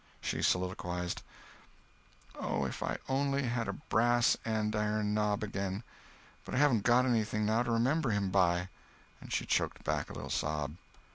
She 0.19 0.41
soliloquized: 0.41 1.21
"Oh, 2.33 2.65
if 2.65 2.81
I 2.81 2.97
only 3.07 3.43
had 3.43 3.67
a 3.67 3.73
brass 3.73 4.35
andiron 4.45 5.13
knob 5.13 5.43
again! 5.43 5.83
But 6.43 6.55
I 6.55 6.57
haven't 6.57 6.81
got 6.81 7.05
anything 7.05 7.45
now 7.45 7.61
to 7.61 7.69
remember 7.69 8.09
him 8.09 8.31
by." 8.31 8.69
And 9.19 9.31
she 9.31 9.45
choked 9.45 9.83
back 9.83 10.09
a 10.09 10.13
little 10.13 10.31
sob. 10.31 10.73